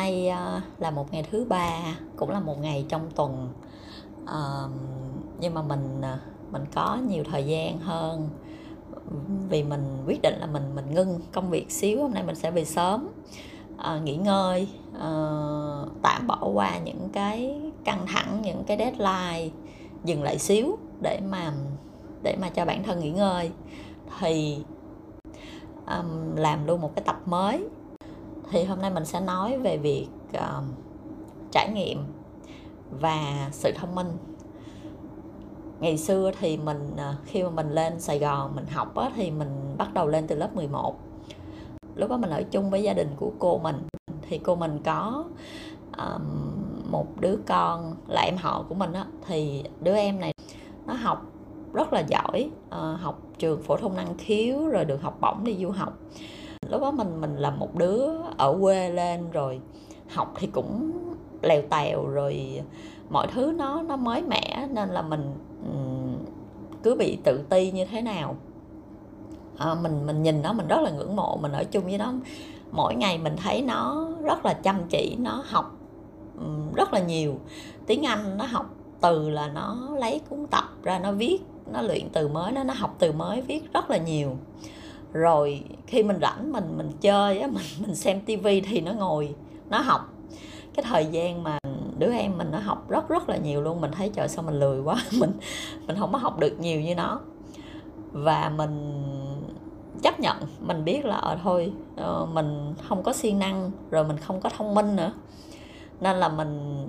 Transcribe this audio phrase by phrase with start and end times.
[0.00, 3.52] hôm nay ờ, là một ngày thứ ba cũng là một ngày trong tuần.
[4.26, 4.42] À,
[5.40, 6.18] nhưng mà mình ờ,
[6.52, 8.28] mình có nhiều thời gian hơn
[9.48, 12.50] vì mình quyết định là mình mình ngưng công việc xíu hôm nay mình sẽ
[12.50, 13.08] về sớm
[13.78, 14.68] à, nghỉ ngơi
[15.00, 15.10] à,
[16.02, 19.48] tạm bỏ qua những cái căng thẳng những cái deadline
[20.04, 21.52] dừng lại xíu để mà
[22.22, 23.50] để mà cho bản thân nghỉ ngơi.
[24.20, 24.58] Thì
[25.86, 27.68] um, làm luôn một cái tập mới
[28.50, 30.64] thì hôm nay mình sẽ nói về việc uh,
[31.52, 32.04] trải nghiệm
[33.00, 34.08] và sự thông minh.
[35.80, 39.30] Ngày xưa thì mình ờ, khi mà mình lên Sài Gòn mình học á, thì
[39.30, 40.96] mình bắt đầu lên từ lớp 11
[41.94, 43.76] lúc đó mình ở chung với gia đình của cô mình
[44.28, 45.24] thì cô mình có
[45.98, 46.22] um,
[46.90, 50.32] một đứa con là em họ của mình á thì đứa em này
[50.86, 51.26] nó học
[51.72, 55.56] rất là giỏi uh, học trường phổ thông năng khiếu rồi được học bổng đi
[55.60, 55.98] du học
[56.70, 59.60] lúc đó mình mình là một đứa ở quê lên rồi
[60.08, 60.92] học thì cũng
[61.42, 62.62] lèo tèo rồi
[63.10, 65.34] mọi thứ nó nó mới mẻ nên là mình
[66.82, 68.36] cứ bị tự ti như thế nào.
[69.56, 72.12] À, mình mình nhìn nó mình rất là ngưỡng mộ mình ở chung với nó.
[72.72, 75.76] Mỗi ngày mình thấy nó rất là chăm chỉ nó học
[76.74, 77.34] rất là nhiều.
[77.86, 78.66] Tiếng anh nó học
[79.00, 81.38] từ là nó lấy cuốn tập ra nó viết
[81.72, 84.36] nó luyện từ mới nó nó học từ mới viết rất là nhiều
[85.12, 89.34] rồi khi mình rảnh mình mình chơi á mình mình xem tivi thì nó ngồi
[89.70, 90.00] nó học.
[90.74, 91.58] Cái thời gian mà
[91.98, 94.60] đứa em mình nó học rất rất là nhiều luôn mình thấy trời sao mình
[94.60, 95.32] lười quá mình
[95.86, 97.20] mình không có học được nhiều như nó.
[98.12, 99.02] Và mình
[100.02, 104.16] chấp nhận mình biết là ờ, thôi ờ, mình không có siêng năng rồi mình
[104.16, 105.12] không có thông minh nữa.
[106.00, 106.86] Nên là mình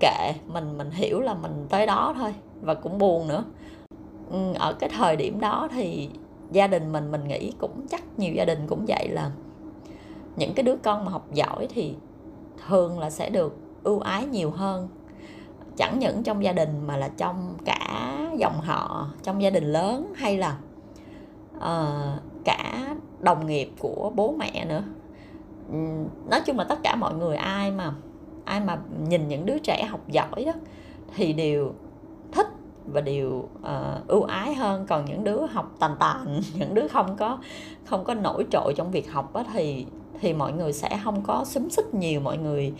[0.00, 3.44] kệ mình mình hiểu là mình tới đó thôi và cũng buồn nữa.
[4.30, 6.08] Ừ, ở cái thời điểm đó thì
[6.52, 9.30] gia đình mình mình nghĩ cũng chắc nhiều gia đình cũng vậy là
[10.36, 11.94] những cái đứa con mà học giỏi thì
[12.66, 14.88] thường là sẽ được ưu ái nhiều hơn.
[15.76, 20.12] Chẳng những trong gia đình mà là trong cả dòng họ trong gia đình lớn
[20.16, 20.58] hay là
[21.56, 24.82] uh, cả đồng nghiệp của bố mẹ nữa.
[26.30, 27.94] Nói chung là tất cả mọi người ai mà
[28.44, 30.52] ai mà nhìn những đứa trẻ học giỏi đó
[31.14, 31.72] thì đều
[32.86, 34.86] và điều uh, ờ, ưu ái hơn.
[34.88, 37.38] Còn những đứa học tàn tàn những đứa không có
[37.84, 39.86] không có nổi trội trong việc học á, thì
[40.20, 42.72] thì mọi người sẽ không có xúm xích nhiều mọi người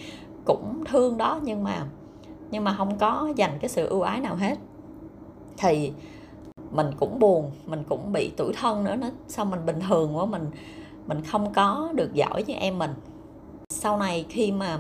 [0.45, 1.41] cũng thương đó.
[1.43, 1.87] Nhưng mà
[2.51, 4.59] nhưng mà không có dành cái sự ưu ái nào hết.
[5.57, 5.93] Thì
[6.71, 10.27] mình cũng buồn mình cũng bị tuổi thân nữa nó sao mình bình thường quá
[10.27, 10.51] mình
[11.07, 12.91] mình không có được giỏi như em mình.
[13.71, 14.79] Sau này khi mà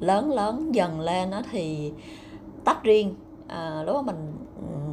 [0.00, 1.92] lớn lớn dần lên đó thì
[2.64, 3.14] tách riêng
[3.48, 4.39] à, lúc đó mình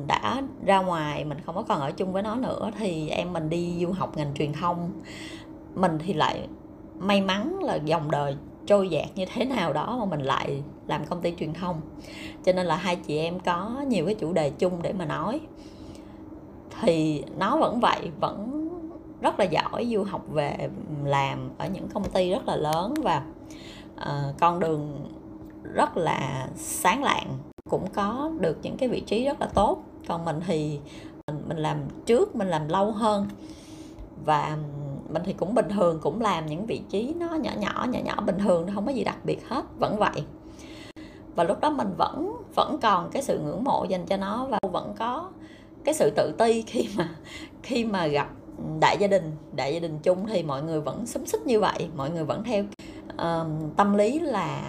[0.08, 3.50] đã ra ngoài mình không có còn ở chung với nó nữa thì em mình
[3.50, 4.92] đi du học ngành truyền thông.
[5.76, 6.48] Mình thì lại
[7.00, 8.36] may mắn là dòng đời
[8.66, 11.82] trôi dạt như thế nào đó mà mình lại làm công ty truyền thông.
[12.46, 15.40] Cho nên là hai chị em có nhiều cái chủ đề chung để mà nói.
[16.82, 18.68] Thì nó vẫn vậy vẫn
[19.22, 20.70] rất là giỏi du học về
[21.04, 23.24] làm ở những công ty rất là lớn và
[23.96, 25.06] uh, con đường
[25.74, 27.38] rất là sáng lạng
[27.70, 30.80] cũng có được những cái vị trí rất là tốt còn mình thì
[31.28, 33.28] mình, mình làm trước mình làm lâu hơn.
[34.26, 34.58] Và
[35.10, 38.22] mình thì cũng bình thường cũng làm những vị trí nó nhỏ nhỏ nhỏ nhỏ
[38.26, 40.24] bình thường không có gì đặc biệt hết vẫn vậy.
[41.36, 44.60] Và lúc đó mình vẫn vẫn còn cái sự ngưỡng mộ dành cho nó và
[44.72, 45.30] vẫn có
[45.84, 47.10] cái sự tự ti khi mà
[47.64, 48.30] khi mà gặp
[48.80, 51.90] đại gia đình đại gia đình chung thì mọi người vẫn xúm xích như vậy
[51.98, 52.64] mọi người vẫn theo
[53.14, 54.62] uh, tâm lý là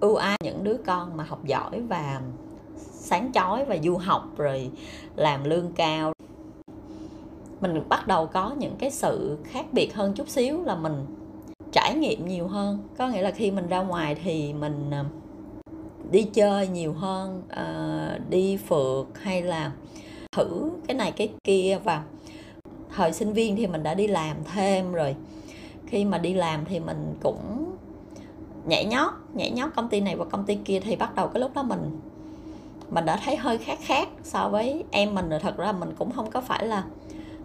[0.00, 2.20] ưu ái những đứa con mà học giỏi và
[3.02, 4.70] sáng chói và du học rồi
[5.16, 6.12] làm lương cao.
[7.60, 11.06] Mình bắt đầu có những cái sự khác biệt hơn chút xíu là mình
[11.72, 12.78] trải nghiệm nhiều hơn.
[12.98, 15.04] Có nghĩa là khi mình ra ngoài thì mình à,
[16.10, 19.72] đi chơi nhiều hơn à, đi phượt hay là
[20.32, 21.78] thử cái này cái kia.
[21.84, 22.02] Và
[22.96, 25.16] thời sinh viên thì mình đã đi làm thêm rồi.
[25.86, 27.72] Khi mà đi làm thì mình cũng
[28.66, 31.40] nhảy nhót nhảy nhót công ty này và công ty kia thì bắt đầu cái
[31.40, 32.00] lúc đó mình
[32.94, 35.40] mình đã thấy hơi khác khác so với em mình rồi.
[35.40, 36.84] Thật ra mình cũng không có phải là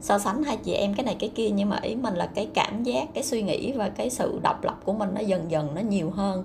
[0.01, 2.47] so sánh hai chị em cái này cái kia nhưng mà ý mình là cái
[2.53, 5.75] cảm giác cái suy nghĩ và cái sự độc lập của mình nó dần dần
[5.75, 6.43] nó nhiều hơn.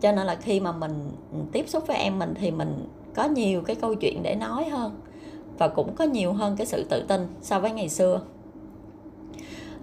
[0.00, 1.10] Cho nên là khi mà mình
[1.52, 5.00] tiếp xúc với em mình thì mình có nhiều cái câu chuyện để nói hơn
[5.58, 8.20] và cũng có nhiều hơn cái sự tự tin so với ngày xưa.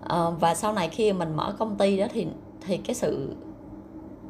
[0.08, 2.28] À, và sau này khi mình mở công ty đó thì
[2.66, 3.36] thì cái sự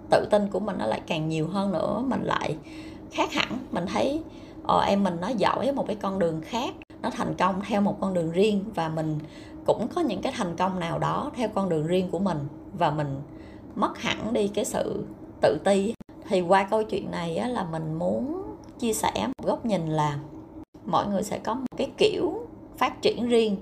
[0.10, 2.04] tự tin của mình nó lại càng nhiều hơn nữa.
[2.08, 2.56] Mình lại
[3.12, 3.58] khác hẳn.
[3.72, 4.22] Mình thấy
[4.64, 7.98] ờ, em mình nó giỏi một cái con đường khác nó thành công theo một
[8.02, 9.20] con đường riêng và mình
[9.66, 12.38] cũng có những cái thành công nào đó theo con đường riêng của mình
[12.74, 13.22] và mình
[13.76, 15.06] mất hẳn đi cái sự
[15.42, 15.94] tự ti.
[16.28, 18.44] Thì qua câu chuyện này á, là mình muốn
[18.80, 20.20] chia sẻ một góc nhìn là
[20.86, 22.48] mọi người sẽ có một cái kiểu
[22.78, 23.58] phát triển riêng.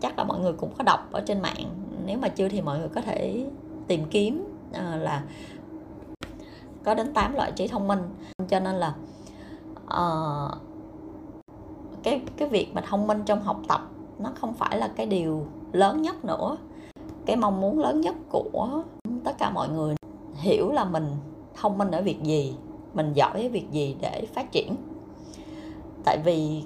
[0.00, 1.66] Chắc là mọi người cũng có đọc ở trên mạng
[2.06, 3.46] nếu mà chưa thì mọi người có thể
[3.88, 5.22] tìm kiếm ờ, là
[6.84, 8.00] có đến 8 loại trí thông minh.
[8.48, 8.94] Cho nên là
[9.84, 10.58] uh,
[12.02, 13.80] cái cái việc mà thông minh trong học tập
[14.18, 16.56] nó không phải là cái điều lớn nhất nữa.
[17.26, 18.82] Cái mong muốn lớn nhất của
[19.24, 19.94] tất cả mọi người
[20.34, 21.06] hiểu là mình
[21.54, 22.56] thông minh ở việc gì
[22.94, 24.76] mình giỏi ở việc gì để phát triển.
[26.04, 26.64] Tại vì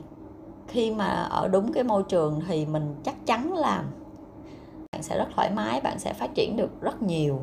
[0.69, 3.85] khi mà ở đúng cái môi trường thì mình chắc chắn là
[4.93, 7.41] bạn sẽ rất thoải mái bạn sẽ phát triển được rất nhiều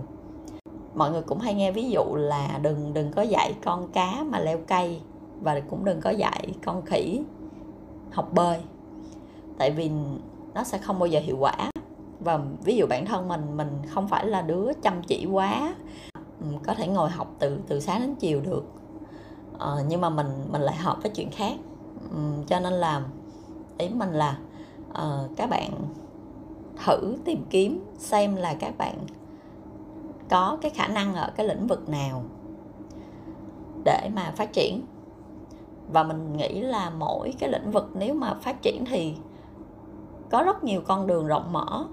[0.96, 4.40] mọi người cũng hay nghe ví dụ là đừng đừng có dạy con cá mà
[4.40, 5.02] leo cây
[5.42, 7.22] và cũng đừng có dạy con khỉ
[8.12, 8.58] học bơi.
[9.58, 9.92] Tại vì
[10.54, 11.72] nó sẽ không bao giờ hiệu quả.
[12.20, 15.76] Và ví dụ bản thân mình mình không phải là đứa chăm chỉ quá
[16.14, 18.64] ừ, có thể ngồi học từ từ sáng đến chiều được.
[19.58, 21.54] Ờ, nhưng mà mình mình lại hợp với chuyện khác.
[22.12, 23.04] Ừ, cho nên là
[23.78, 24.38] ý mình là
[24.90, 25.72] uh, các bạn
[26.86, 28.98] thử tìm kiếm xem là các bạn
[30.30, 32.24] có cái khả năng ở cái lĩnh vực nào
[33.86, 34.82] để mà phát triển.
[35.94, 39.16] Và mình nghĩ là mỗi cái lĩnh vực nếu mà phát triển thì
[40.30, 41.86] có rất nhiều con đường rộng mở.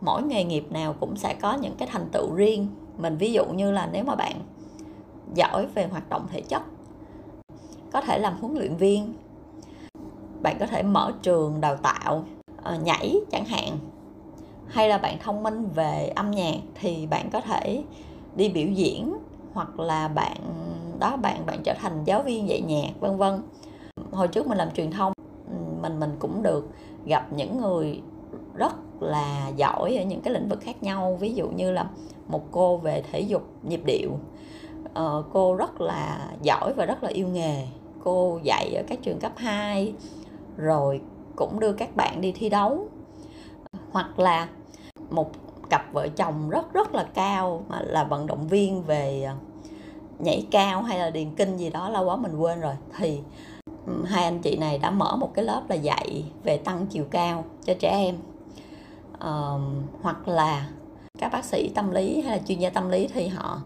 [0.00, 2.68] Mỗi nghề nghiệp nào cũng sẽ có những cái thành tựu riêng.
[2.98, 4.40] Mình ví dụ như là nếu mà bạn
[5.34, 6.62] giỏi về hoạt động thể chất,
[7.92, 9.14] có thể làm huấn luyện viên,
[10.42, 12.24] bạn có thể mở trường đào tạo
[12.62, 13.78] ờ, nhảy chẳng hạn
[14.70, 17.82] hay là bạn thông minh về âm nhạc thì bạn có thể
[18.36, 19.14] đi biểu diễn
[19.52, 20.36] hoặc là bạn
[20.98, 23.42] đó bạn bạn trở thành giáo viên dạy nhạc vân vân.
[24.12, 25.12] Hồi trước mình làm truyền thông
[25.82, 26.68] mình mình cũng được
[27.06, 28.00] gặp những người
[28.54, 31.16] rất là giỏi ở những cái lĩnh vực khác nhau.
[31.20, 31.90] Ví dụ như là
[32.28, 34.10] một cô về thể dục nhịp điệu
[34.94, 37.66] ờ, cô rất là giỏi và rất là yêu nghề.
[38.04, 39.94] Cô dạy ở các trường cấp 2
[40.56, 41.00] rồi
[41.36, 42.88] cũng đưa các bạn đi thi đấu.
[43.92, 44.48] Hoặc là
[45.10, 45.30] một
[45.70, 49.34] cặp vợ chồng rất rất là cao mà là vận động viên về à,
[50.18, 52.74] nhảy cao hay là điền kinh gì đó lâu quá mình quên rồi.
[52.98, 53.20] Thì
[53.86, 57.04] ừ, hai anh chị này đã mở một cái lớp là dạy về tăng chiều
[57.10, 58.16] cao cho trẻ em.
[59.18, 59.50] À,
[60.02, 60.68] hoặc là
[61.18, 63.62] các bác sĩ tâm lý hay là chuyên gia tâm lý thì họ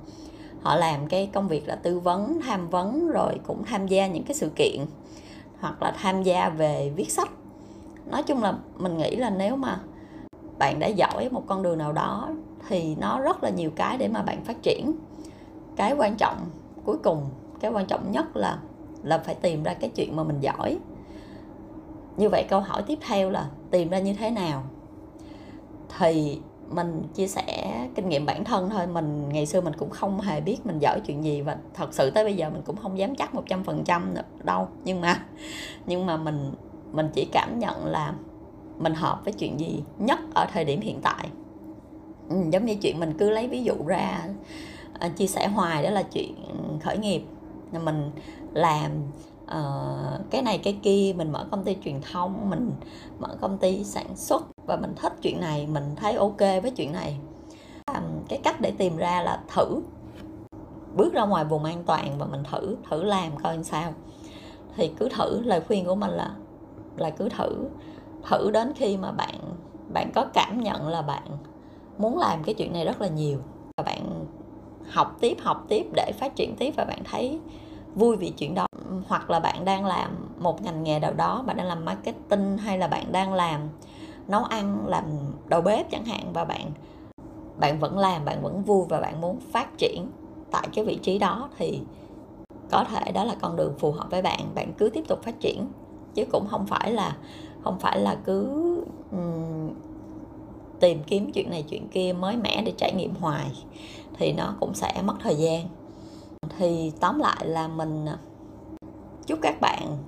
[0.62, 4.24] họ làm cái công việc là tư vấn tham vấn rồi cũng tham gia những
[4.24, 4.86] cái sự kiện
[5.60, 7.30] hoặc là tham gia về viết sách.
[8.10, 9.80] Nói chung là mình nghĩ là nếu mà
[10.58, 12.28] bạn đã giỏi một con đường nào đó
[12.68, 14.92] thì nó rất là nhiều cái để mà bạn phát triển.
[15.76, 16.36] Cái quan trọng
[16.84, 17.30] cuối cùng,
[17.60, 18.58] cái quan trọng nhất là
[19.02, 20.78] là phải tìm ra cái chuyện mà mình giỏi.
[22.16, 24.62] Như vậy câu hỏi tiếp theo là tìm ra như thế nào?
[25.98, 26.40] Thì
[26.70, 30.40] mình chia sẻ kinh nghiệm bản thân thôi, mình, ngày xưa mình cũng không hề
[30.40, 33.14] biết mình giỏi chuyện gì và thật sự tới bây giờ mình cũng không dám
[33.14, 34.68] chắc một trăm phần trăm đâu.
[34.84, 35.24] Nhưng mà
[35.86, 36.52] nhưng mà mình
[36.92, 38.14] mình chỉ cảm nhận là
[38.78, 41.28] mình hợp với chuyện gì nhất ở thời điểm hiện tại.
[42.28, 44.28] Ừ, giống như chuyện mình cứ lấy ví dụ ra
[44.98, 46.34] à, chia sẻ hoài đó là chuyện
[46.82, 47.22] khởi nghiệp.
[47.84, 48.10] Mình
[48.52, 48.90] làm
[49.44, 52.70] uh, cái này cái kia mình mở công ty truyền thông mình
[53.18, 56.92] mở công ty sản xuất và mình thích chuyện này mình thấy ok với chuyện
[56.92, 57.18] này.
[57.84, 59.80] À, cái cách để tìm ra là thử
[60.96, 63.92] bước ra ngoài vùng an toàn và mình thử thử làm coi sao.
[64.76, 66.30] Thì cứ thử lời khuyên của mình là
[66.96, 67.68] là cứ thử
[68.28, 69.34] thử đến khi mà bạn
[69.92, 71.22] bạn có cảm nhận là bạn
[71.98, 73.38] muốn làm cái chuyện này rất là nhiều.
[73.76, 74.24] Và bạn
[74.90, 77.40] học tiếp học tiếp để phát triển tiếp và bạn thấy
[77.94, 78.66] vui vì chuyện đó.
[79.08, 82.78] Hoặc là bạn đang làm một ngành nghề nào đó, bạn đang làm marketing hay
[82.78, 83.60] là bạn đang làm
[84.28, 85.04] nấu ăn, làm
[85.48, 86.70] đầu bếp chẳng hạn, và bạn
[87.60, 90.06] bạn vẫn làm, bạn vẫn vui và bạn muốn phát triển
[90.50, 91.80] tại cái vị trí đó, thì
[92.70, 94.40] có thể đó là con đường phù hợp với bạn.
[94.54, 95.68] Bạn cứ tiếp tục phát triển,
[96.14, 97.16] chứ cũng không phải là
[97.64, 98.74] không phải là cứ
[99.10, 99.70] um,
[100.80, 103.64] tìm kiếm chuyện này chuyện kia mới mẻ để trải nghiệm hoài
[104.18, 105.68] thì nó cũng sẽ mất thời gian.
[106.58, 108.18] Thì tóm lại là mình à,
[109.26, 109.98] chúc các bạn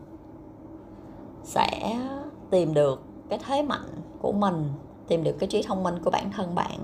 [1.44, 1.98] sẽ
[2.50, 3.88] tìm được cái thế mạnh
[4.20, 4.68] của mình
[5.08, 6.78] tìm được cái trí thông minh của bản thân bạn.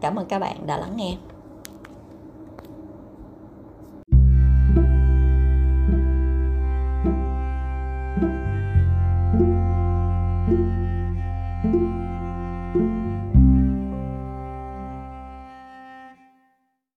[0.00, 1.16] Cảm ơn các bạn đã lắng nghe.